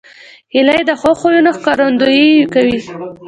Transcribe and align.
هیلۍ 0.53 0.81
د 0.85 0.91
ښو 0.99 1.11
خویونو 1.19 1.51
ښکارندویي 1.57 2.29
کوي 2.53 2.79